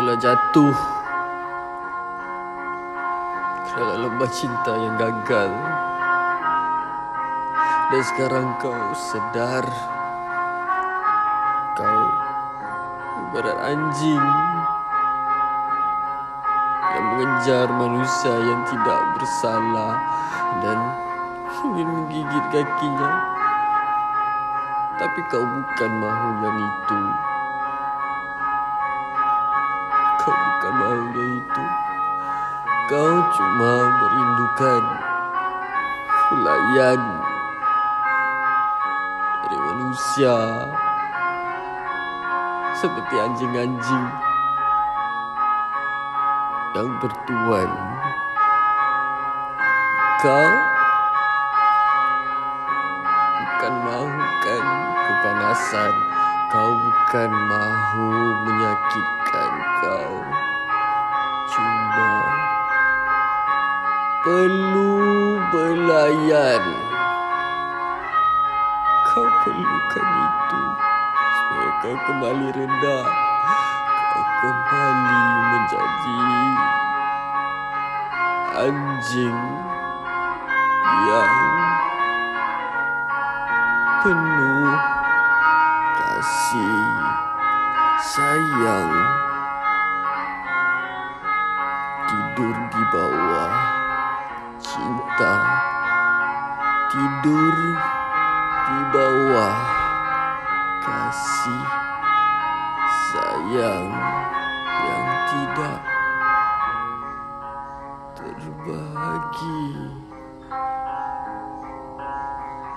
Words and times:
telah 0.00 0.16
jatuh 0.16 0.76
kerana 3.68 3.94
lembah 4.00 4.30
cinta 4.32 4.72
yang 4.72 4.96
gagal. 4.96 5.52
Dan 7.92 8.02
sekarang 8.08 8.48
kau 8.64 8.80
sedar 8.96 9.68
kau 11.76 12.00
ibarat 13.28 13.58
anjing 13.60 14.24
yang 16.96 17.04
mengejar 17.04 17.68
manusia 17.68 18.32
yang 18.40 18.64
tidak 18.72 19.00
bersalah 19.20 20.00
dan 20.64 20.78
ingin 21.68 21.88
menggigit 21.92 22.44
kakinya. 22.48 23.10
Tapi 24.96 25.20
kau 25.28 25.44
bukan 25.44 25.92
mahu 25.92 26.28
yang 26.40 26.56
itu. 26.56 27.29
Kau 30.20 30.36
bukan 30.36 30.72
mahu 30.76 31.00
itu. 31.40 31.64
Kau 32.92 33.14
cuma 33.32 33.72
merindukan 33.88 34.82
hulayan 36.28 37.00
dari 39.40 39.58
manusia 39.64 40.36
seperti 42.76 43.14
anjing-anjing 43.16 44.04
yang 46.76 46.90
bertuan. 47.00 47.70
Kau 50.20 50.50
bukan 53.40 53.74
mahukan 53.88 54.64
kepanasan. 55.08 55.92
Kau 56.52 56.72
bukan 56.76 57.30
mahu 57.30 58.10
menyakitkan 58.44 59.39
kau. 59.80 60.14
Cuma 61.50 62.12
perlu 64.20 64.94
belayan. 65.50 66.64
Kau 69.10 69.26
perlukan 69.42 70.06
itu 70.06 70.62
supaya 71.34 71.70
kau 71.80 71.96
kembali 72.06 72.48
rendah. 72.54 73.06
Kau 74.12 74.24
kembali 74.44 75.20
menjadi 75.50 76.20
anjing 78.60 79.38
yang 81.08 81.34
penuh 84.04 84.76
kasih 85.96 86.84
sayang 88.00 89.29
tidur 92.40 92.56
di 92.72 92.84
bawah. 92.88 93.52
Cinta 94.64 95.34
tidur 96.88 97.56
di 98.64 98.80
bawah. 98.96 99.60
Kasih 100.80 101.64
sayang 103.12 103.92
yang 104.88 105.08
tidak 105.28 105.84
terbagi. 108.16 109.60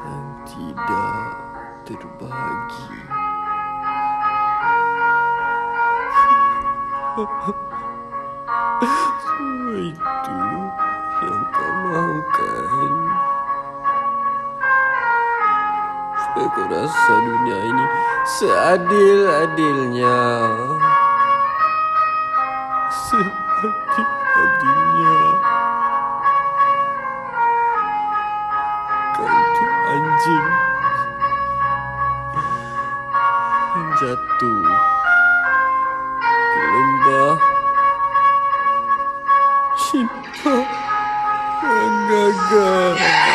Yang 0.00 0.28
tidak 0.48 1.20
terbagi 1.84 2.88
semua 8.80 9.76
itu 9.76 10.40
yang 11.20 11.42
kau 11.52 11.72
mahukan. 11.84 12.92
Supaya 16.16 16.48
kau 16.48 16.64
rasa 16.72 17.14
dunia 17.20 17.60
ini 17.68 17.84
seadil-adilnya. 18.40 20.16
Seadil-adilnya. 22.88 25.16
Kau 29.12 29.28
itu 29.28 29.64
anjing. 29.92 30.48
Yang 33.70 33.86
jatuh 34.00 34.64
ke 36.50 36.58
lembah 39.90 40.22
cinta 40.40 40.54
yang 41.66 41.94
gagal. 42.06 43.29